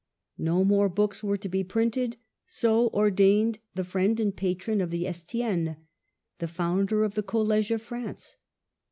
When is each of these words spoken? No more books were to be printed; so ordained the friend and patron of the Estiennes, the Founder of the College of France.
No 0.39 0.63
more 0.65 0.89
books 0.89 1.23
were 1.23 1.37
to 1.37 1.47
be 1.47 1.63
printed; 1.63 2.17
so 2.47 2.87
ordained 2.89 3.59
the 3.75 3.83
friend 3.83 4.19
and 4.19 4.35
patron 4.35 4.81
of 4.81 4.89
the 4.89 5.05
Estiennes, 5.05 5.77
the 6.39 6.47
Founder 6.47 7.03
of 7.03 7.13
the 7.13 7.21
College 7.21 7.69
of 7.69 7.83
France. 7.83 8.35